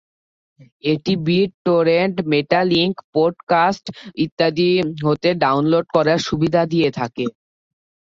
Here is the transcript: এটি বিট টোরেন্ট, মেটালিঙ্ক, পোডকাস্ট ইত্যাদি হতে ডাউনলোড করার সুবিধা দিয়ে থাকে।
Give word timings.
এটি 0.83 1.13
বিট 1.25 1.51
টোরেন্ট, 1.65 2.15
মেটালিঙ্ক, 2.31 2.95
পোডকাস্ট 3.13 3.85
ইত্যাদি 4.23 4.69
হতে 5.03 5.29
ডাউনলোড 5.43 5.85
করার 5.95 6.19
সুবিধা 6.27 6.61
দিয়ে 6.71 6.89
থাকে। 6.99 7.25